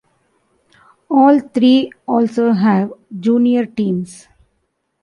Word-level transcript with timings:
All 1.11 1.39
three 1.39 1.91
also 2.07 2.53
have 2.53 2.91
junior 3.19 3.67
teams. 3.67 4.27